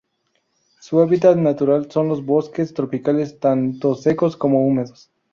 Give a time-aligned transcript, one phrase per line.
[0.79, 5.11] Su hábitat natural son los bosques tropicales tanto secos como húmedos.